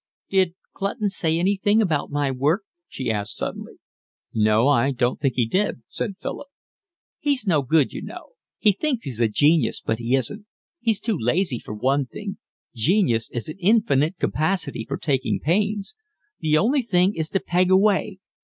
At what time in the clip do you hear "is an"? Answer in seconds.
13.29-13.59